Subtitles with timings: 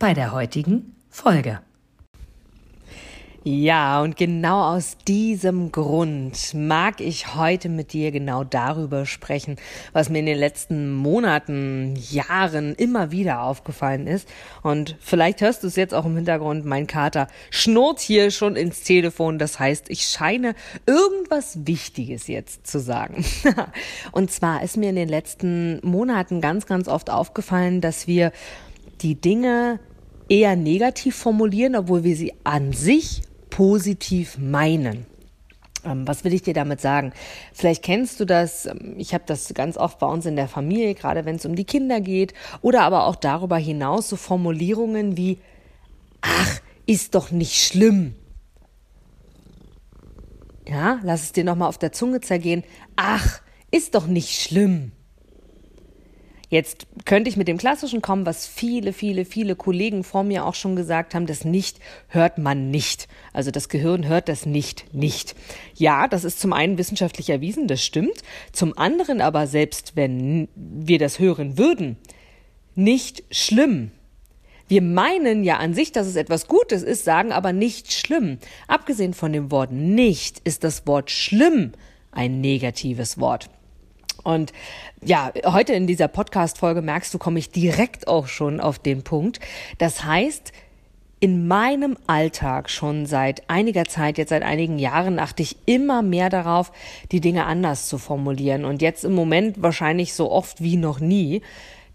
[0.00, 1.60] bei der heutigen Folge.
[3.44, 9.56] Ja, und genau aus diesem Grund mag ich heute mit dir genau darüber sprechen,
[9.92, 14.26] was mir in den letzten Monaten, Jahren immer wieder aufgefallen ist.
[14.62, 18.82] Und vielleicht hörst du es jetzt auch im Hintergrund, mein Kater schnurrt hier schon ins
[18.82, 19.38] Telefon.
[19.38, 20.54] Das heißt, ich scheine
[20.86, 23.24] irgendwas Wichtiges jetzt zu sagen.
[24.12, 28.32] und zwar ist mir in den letzten Monaten ganz, ganz oft aufgefallen, dass wir
[29.00, 29.80] die Dinge
[30.30, 35.04] eher negativ formulieren, obwohl wir sie an sich positiv meinen.
[35.84, 37.12] Ähm, was will ich dir damit sagen?
[37.52, 40.94] Vielleicht kennst du das, ähm, ich habe das ganz oft bei uns in der Familie,
[40.94, 45.38] gerade wenn es um die Kinder geht, oder aber auch darüber hinaus so Formulierungen wie,
[46.20, 48.14] ach, ist doch nicht schlimm.
[50.68, 52.62] Ja, lass es dir nochmal auf der Zunge zergehen.
[52.94, 53.40] Ach,
[53.72, 54.92] ist doch nicht schlimm.
[56.50, 60.56] Jetzt könnte ich mit dem Klassischen kommen, was viele, viele, viele Kollegen vor mir auch
[60.56, 63.06] schon gesagt haben, das nicht hört man nicht.
[63.32, 65.36] Also das Gehirn hört das nicht nicht.
[65.76, 68.22] Ja, das ist zum einen wissenschaftlich erwiesen, das stimmt.
[68.52, 71.96] Zum anderen aber, selbst wenn wir das hören würden,
[72.74, 73.92] nicht schlimm.
[74.66, 78.38] Wir meinen ja an sich, dass es etwas Gutes ist, sagen aber nicht schlimm.
[78.66, 81.72] Abgesehen von dem Wort nicht ist das Wort schlimm
[82.10, 83.50] ein negatives Wort.
[84.22, 84.52] Und
[85.02, 89.40] ja, heute in dieser Podcast-Folge merkst du, komme ich direkt auch schon auf den Punkt.
[89.78, 90.52] Das heißt,
[91.20, 96.30] in meinem Alltag schon seit einiger Zeit, jetzt seit einigen Jahren, achte ich immer mehr
[96.30, 96.72] darauf,
[97.12, 98.64] die Dinge anders zu formulieren.
[98.64, 101.42] Und jetzt im Moment wahrscheinlich so oft wie noch nie,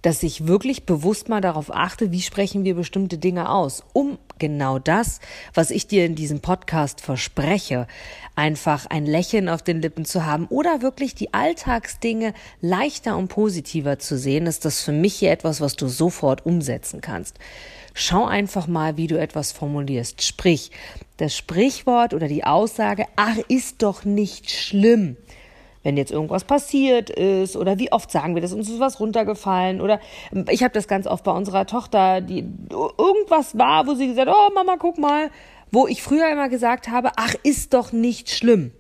[0.06, 4.78] dass ich wirklich bewusst mal darauf achte, wie sprechen wir bestimmte Dinge aus, um genau
[4.78, 5.20] das,
[5.56, 7.88] was ich dir in diesem Podcast verspreche,
[8.36, 13.98] einfach ein Lächeln auf den Lippen zu haben oder wirklich die Alltagsdinge leichter und positiver
[13.98, 17.40] zu sehen, ist das für mich hier etwas, was du sofort umsetzen kannst.
[17.96, 20.22] Schau einfach mal, wie du etwas formulierst.
[20.22, 20.70] Sprich,
[21.18, 25.18] das Sprichwort oder die Aussage, ach, ist doch nicht schlimm
[25.86, 29.82] wenn jetzt irgendwas passiert ist oder wie oft sagen wir das, uns ist was runtergefallen
[29.82, 30.00] oder
[30.50, 34.54] ich habe das ganz oft bei unserer Tochter, die irgendwas war, wo sie gesagt, oh
[34.54, 35.30] Mama, guck mal,
[35.72, 38.72] wo ich früher immer gesagt habe, ach, ist doch nicht schlimm.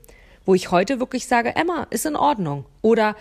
[0.45, 2.65] Wo ich heute wirklich sage, Emma, ist in Ordnung.
[2.81, 3.15] Oder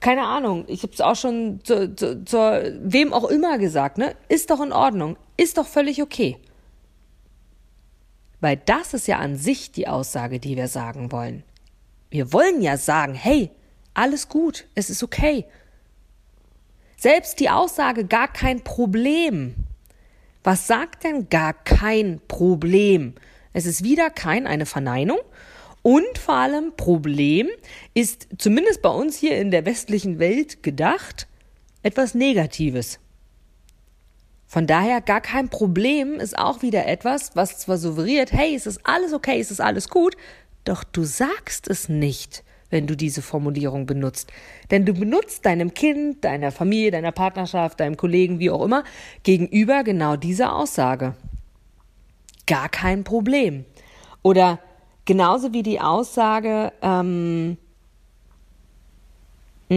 [0.00, 2.38] keine Ahnung, ich habe es auch schon zu, zu, zu
[2.80, 4.14] wem auch immer gesagt, ne?
[4.28, 6.36] Ist doch in Ordnung, ist doch völlig okay.
[8.40, 11.42] Weil das ist ja an sich die Aussage, die wir sagen wollen.
[12.10, 13.50] Wir wollen ja sagen, hey,
[13.94, 15.46] alles gut, es ist okay.
[16.96, 19.54] Selbst die Aussage gar kein Problem.
[20.44, 23.14] Was sagt denn gar kein Problem?
[23.52, 25.18] Es ist wieder kein eine Verneinung
[25.82, 27.48] und vor allem Problem
[27.94, 31.26] ist zumindest bei uns hier in der westlichen Welt gedacht
[31.82, 32.98] etwas Negatives.
[34.46, 38.80] Von daher gar kein Problem ist auch wieder etwas, was zwar suggeriert, hey, es ist
[38.84, 40.16] alles okay, es ist alles gut,
[40.68, 44.32] doch du sagst es nicht, wenn du diese Formulierung benutzt.
[44.70, 48.84] Denn du benutzt deinem Kind, deiner Familie, deiner Partnerschaft, deinem Kollegen, wie auch immer,
[49.22, 51.14] gegenüber genau diese Aussage.
[52.46, 53.64] Gar kein Problem.
[54.22, 54.58] Oder
[55.04, 57.56] genauso wie die Aussage, ähm,
[59.68, 59.76] mh,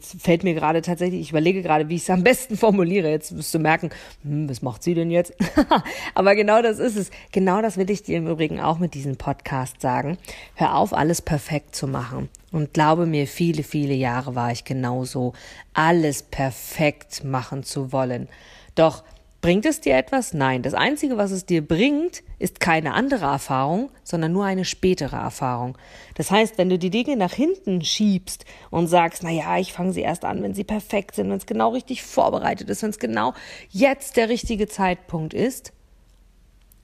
[0.00, 3.10] jetzt fällt mir gerade tatsächlich, ich überlege gerade, wie ich es am besten formuliere.
[3.10, 3.90] Jetzt wirst du merken,
[4.22, 5.34] hm, was macht sie denn jetzt?
[6.14, 7.10] Aber genau das ist es.
[7.32, 10.16] Genau das will ich dir im Übrigen auch mit diesem Podcast sagen.
[10.54, 12.30] Hör auf, alles perfekt zu machen.
[12.50, 15.34] Und glaube mir, viele, viele Jahre war ich genauso,
[15.74, 18.28] alles perfekt machen zu wollen.
[18.74, 19.04] Doch
[19.40, 20.34] Bringt es dir etwas?
[20.34, 20.62] Nein.
[20.62, 25.78] Das Einzige, was es dir bringt, ist keine andere Erfahrung, sondern nur eine spätere Erfahrung.
[26.14, 29.92] Das heißt, wenn du die Dinge nach hinten schiebst und sagst, na ja, ich fange
[29.92, 32.98] sie erst an, wenn sie perfekt sind, wenn es genau richtig vorbereitet ist, wenn es
[32.98, 33.32] genau
[33.70, 35.72] jetzt der richtige Zeitpunkt ist,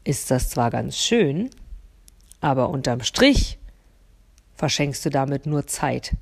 [0.04, 1.50] ist das zwar ganz schön,
[2.40, 3.58] aber unterm Strich
[4.54, 6.16] verschenkst du damit nur Zeit.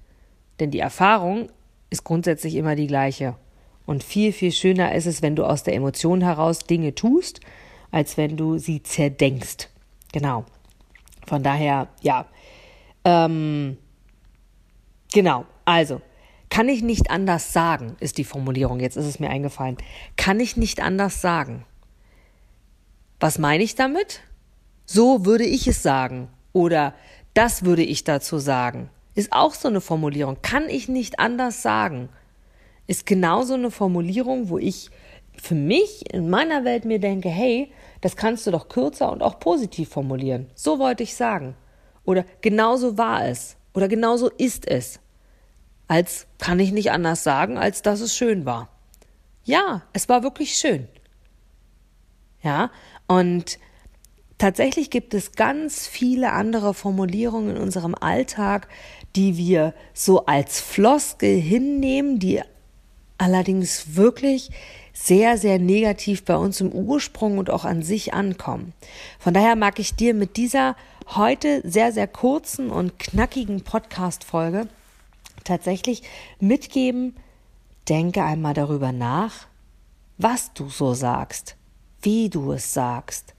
[0.58, 1.50] Denn die Erfahrung
[1.90, 3.36] ist grundsätzlich immer die gleiche.
[3.86, 7.40] Und viel, viel schöner ist es, wenn du aus der Emotion heraus Dinge tust,
[7.90, 9.68] als wenn du sie zerdenkst.
[10.12, 10.44] Genau.
[11.26, 12.26] Von daher, ja.
[13.04, 13.76] Ähm,
[15.12, 15.44] genau.
[15.64, 16.00] Also,
[16.54, 18.78] Kann ich nicht anders sagen, ist die Formulierung.
[18.78, 19.76] Jetzt ist es mir eingefallen.
[20.16, 21.64] Kann ich nicht anders sagen.
[23.18, 24.20] Was meine ich damit?
[24.86, 26.28] So würde ich es sagen.
[26.52, 26.94] Oder
[27.32, 28.88] das würde ich dazu sagen.
[29.16, 30.36] Ist auch so eine Formulierung.
[30.42, 32.08] Kann ich nicht anders sagen.
[32.86, 34.90] Ist genauso eine Formulierung, wo ich
[35.36, 39.40] für mich in meiner Welt mir denke, hey, das kannst du doch kürzer und auch
[39.40, 40.50] positiv formulieren.
[40.54, 41.56] So wollte ich sagen.
[42.04, 43.56] Oder genauso war es.
[43.72, 45.00] Oder genauso ist es.
[45.88, 48.68] Als kann ich nicht anders sagen, als dass es schön war.
[49.44, 50.88] Ja, es war wirklich schön.
[52.42, 52.70] Ja,
[53.06, 53.58] und
[54.38, 58.68] tatsächlich gibt es ganz viele andere Formulierungen in unserem Alltag,
[59.16, 62.42] die wir so als Floskel hinnehmen, die
[63.18, 64.50] allerdings wirklich
[64.92, 68.72] sehr, sehr negativ bei uns im Ursprung und auch an sich ankommen.
[69.18, 70.76] Von daher mag ich dir mit dieser
[71.08, 74.68] heute sehr, sehr kurzen und knackigen Podcast-Folge
[75.42, 76.02] tatsächlich
[76.40, 77.16] mitgeben,
[77.88, 79.46] denke einmal darüber nach,
[80.16, 81.56] was du so sagst,
[82.00, 83.34] wie du es sagst.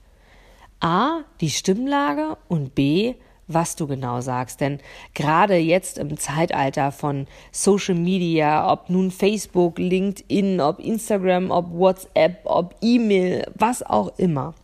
[0.80, 3.14] A, die Stimmlage und B,
[3.48, 4.60] was du genau sagst.
[4.60, 4.78] Denn
[5.14, 12.40] gerade jetzt im Zeitalter von Social Media, ob nun Facebook, LinkedIn, ob Instagram, ob WhatsApp,
[12.44, 14.54] ob E-Mail, was auch immer.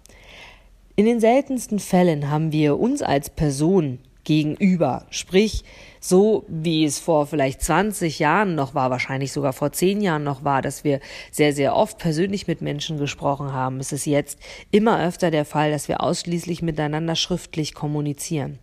[0.96, 5.65] In den seltensten Fällen haben wir uns als Person gegenüber, sprich
[6.01, 10.43] so wie es vor vielleicht 20 Jahren noch war, wahrscheinlich sogar vor 10 Jahren noch
[10.43, 10.99] war, dass wir
[11.31, 14.39] sehr, sehr oft persönlich mit Menschen gesprochen haben, ist es jetzt
[14.73, 18.59] immer öfter der Fall, dass wir ausschließlich miteinander schriftlich kommunizieren.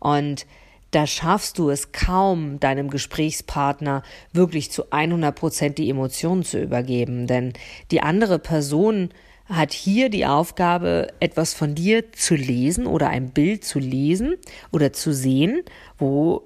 [0.00, 0.46] Und
[0.90, 4.02] da schaffst du es kaum, deinem Gesprächspartner
[4.32, 7.52] wirklich zu 100 Prozent die Emotionen zu übergeben, denn
[7.90, 9.10] die andere Person
[9.48, 14.36] hat hier die Aufgabe, etwas von dir zu lesen oder ein Bild zu lesen
[14.72, 15.62] oder zu sehen,
[15.96, 16.44] wo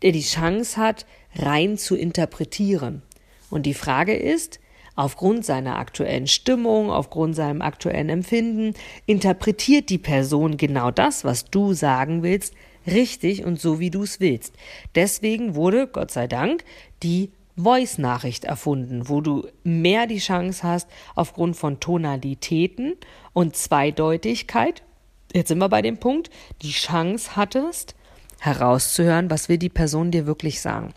[0.00, 3.02] er die Chance hat, rein zu interpretieren.
[3.50, 4.60] Und die Frage ist,
[4.94, 8.74] aufgrund seiner aktuellen Stimmung, aufgrund seinem aktuellen Empfinden,
[9.06, 12.54] interpretiert die Person genau das, was du sagen willst,
[12.86, 14.54] richtig und so, wie du es willst.
[14.94, 16.64] Deswegen wurde, Gott sei Dank,
[17.02, 22.94] die Voice-Nachricht erfunden, wo du mehr die Chance hast, aufgrund von Tonalitäten
[23.32, 24.82] und Zweideutigkeit,
[25.32, 26.30] jetzt sind wir bei dem Punkt,
[26.62, 27.94] die Chance hattest,
[28.40, 30.92] herauszuhören, was will die Person dir wirklich sagen.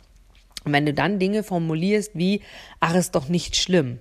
[0.65, 2.41] Und wenn du dann Dinge formulierst wie,
[2.79, 3.99] ach, ist doch nicht schlimm,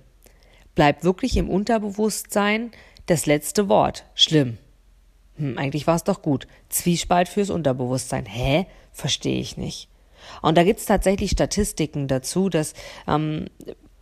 [0.75, 2.71] bleibt wirklich im Unterbewusstsein
[3.05, 4.05] das letzte Wort.
[4.13, 4.57] Schlimm.
[5.37, 6.47] Hm, eigentlich war es doch gut.
[6.67, 8.25] Zwiespalt fürs Unterbewusstsein.
[8.25, 8.67] Hä?
[8.91, 9.87] Verstehe ich nicht.
[10.41, 12.73] Und da gibt es tatsächlich Statistiken dazu, dass
[13.07, 13.45] ähm,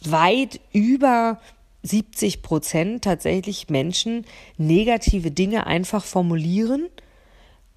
[0.04, 1.40] weit über
[1.84, 4.26] 70 Prozent tatsächlich Menschen
[4.58, 6.90] negative Dinge einfach formulieren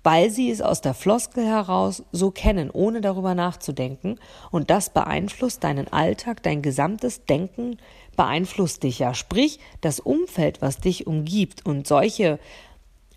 [0.03, 4.19] weil sie es aus der Floskel heraus so kennen, ohne darüber nachzudenken.
[4.51, 7.77] Und das beeinflusst deinen Alltag, dein gesamtes Denken
[8.17, 9.15] beeinflusst dich ja.
[9.15, 12.39] Sprich, das Umfeld, was dich umgibt und solche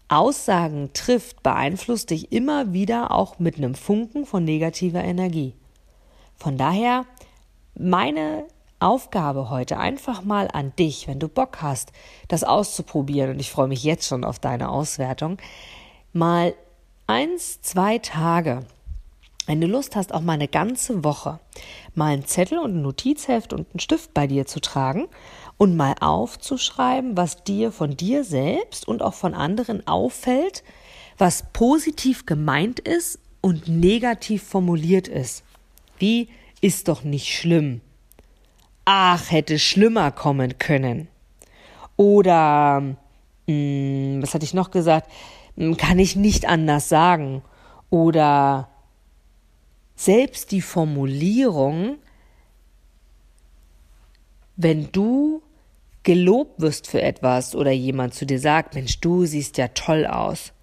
[0.08, 5.54] Aussagen trifft, beeinflusst dich immer wieder auch mit einem Funken von negativer Energie.
[6.36, 7.06] Von daher
[7.76, 8.46] meine
[8.80, 11.92] Aufgabe heute einfach mal an dich, wenn du Bock hast,
[12.28, 15.38] das auszuprobieren, und ich freue mich jetzt schon auf deine Auswertung,
[16.12, 16.54] mal
[17.08, 18.66] eins, zwei Tage,
[19.46, 21.40] wenn du Lust hast, auch mal eine ganze Woche
[21.96, 25.08] mal einen Zettel und ein Notizheft und einen Stift bei dir zu tragen
[25.58, 30.64] und mal aufzuschreiben, was dir von dir selbst und auch von anderen auffällt,
[31.18, 35.44] was positiv gemeint ist und negativ formuliert ist.
[36.00, 36.30] Wie
[36.64, 37.82] ist doch nicht schlimm.
[38.86, 41.10] Ach, hätte schlimmer kommen können.
[41.98, 42.96] Oder, mh,
[43.48, 45.12] hm, was hatte ich noch gesagt?
[45.58, 47.44] Hm, kann ich nicht anders sagen.
[47.90, 48.70] Oder
[49.96, 51.98] selbst die Formulierung,
[54.56, 55.43] wenn du
[56.04, 60.54] gelobt wirst für etwas oder jemand zu dir sagt, Mensch, du siehst ja toll aus.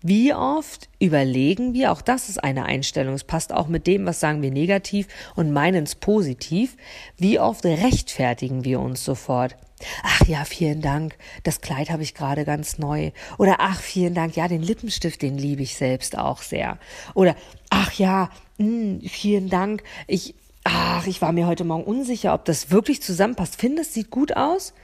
[0.00, 4.20] Wie oft überlegen wir, auch das ist eine Einstellung, es passt auch mit dem, was
[4.20, 6.76] sagen wir negativ und meinen es positiv,
[7.16, 9.56] wie oft rechtfertigen wir uns sofort.
[10.02, 11.16] Ach ja, vielen Dank.
[11.42, 13.10] Das Kleid habe ich gerade ganz neu.
[13.38, 14.36] Oder ach, vielen Dank.
[14.36, 16.78] Ja, den Lippenstift, den liebe ich selbst auch sehr.
[17.14, 17.36] Oder
[17.70, 19.82] ach ja, mh, hm, vielen Dank.
[20.06, 20.34] Ich,
[20.64, 23.56] ach, ich war mir heute Morgen unsicher, ob das wirklich zusammenpasst.
[23.56, 24.74] Findest, sieht gut aus?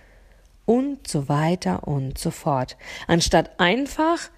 [0.66, 2.76] Und so weiter und so fort.
[3.07, 4.31] Anstatt einfach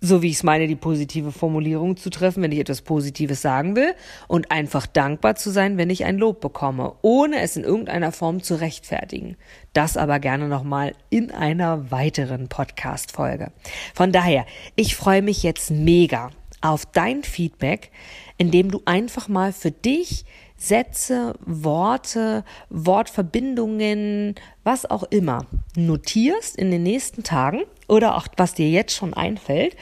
[0.00, 3.74] so wie ich es meine, die positive Formulierung zu treffen, wenn ich etwas Positives sagen
[3.74, 3.94] will
[4.28, 8.42] und einfach dankbar zu sein, wenn ich ein Lob bekomme, ohne es in irgendeiner Form
[8.42, 9.36] zu rechtfertigen.
[9.72, 13.50] Das aber gerne nochmal in einer weiteren Podcast-Folge.
[13.94, 14.46] Von daher,
[14.76, 17.90] ich freue mich jetzt mega auf dein Feedback,
[18.36, 20.24] indem du einfach mal für dich
[20.58, 24.34] Sätze, Worte, Wortverbindungen,
[24.64, 25.46] was auch immer
[25.76, 29.76] notierst in den nächsten Tagen oder auch was dir jetzt schon einfällt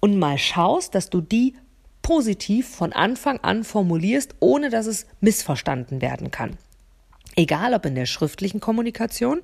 [0.00, 1.54] und mal schaust, dass du die
[2.02, 6.56] positiv von Anfang an formulierst, ohne dass es missverstanden werden kann.
[7.36, 9.42] Egal ob in der schriftlichen Kommunikation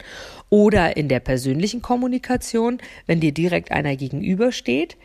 [0.51, 4.97] oder in der persönlichen Kommunikation, wenn dir direkt einer gegenübersteht,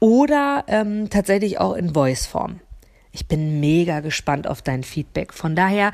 [0.00, 2.60] oder ähm, tatsächlich auch in Voice-Form.
[3.14, 5.32] Ich bin mega gespannt auf dein Feedback.
[5.32, 5.92] Von daher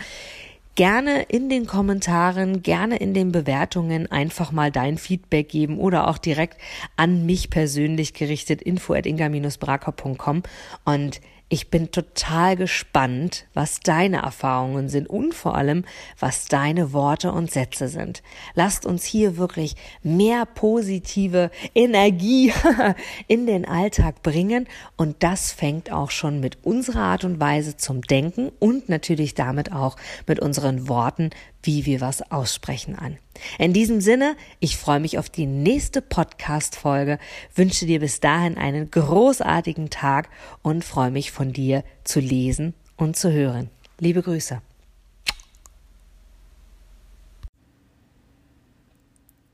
[0.75, 6.17] gerne in den Kommentaren, gerne in den Bewertungen einfach mal dein Feedback geben oder auch
[6.17, 6.57] direkt
[6.97, 10.43] an mich persönlich gerichtet info at inga-braker.com
[10.87, 11.21] und
[11.53, 15.85] ich bin total gespannt, was deine Erfahrungen sind und vor allem,
[16.19, 18.23] was deine Worte und Sätze sind.
[18.55, 22.53] Lasst uns hier wirklich mehr positive Energie
[23.27, 28.03] in den Alltag bringen und das fängt auch schon mit unserer Art und Weise zum
[28.03, 29.97] Denken und natürlich damit auch
[30.29, 31.31] mit unseren Worten,
[31.63, 33.19] wie wir was aussprechen an.
[33.59, 37.19] In diesem Sinne, ich freue mich auf die nächste Podcast-Folge,
[37.55, 40.29] wünsche dir bis dahin einen großartigen Tag
[40.63, 43.71] und freue mich von dir zu lesen und zu hören.
[43.99, 44.61] Liebe Grüße.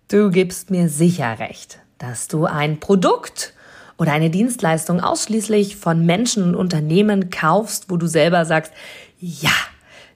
[0.08, 3.54] Du gibst mir sicher recht, dass du ein Produkt
[3.98, 8.72] oder eine Dienstleistung ausschließlich von Menschen und Unternehmen kaufst, wo du selber sagst,
[9.18, 9.50] ja,